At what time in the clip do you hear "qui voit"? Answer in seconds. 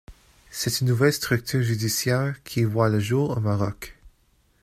2.41-2.89